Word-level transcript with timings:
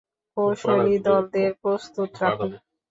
কৌশলী 0.37 0.95
দলদের 1.05 1.51
প্রস্তুত 1.61 2.09
রাখুন। 2.21 2.51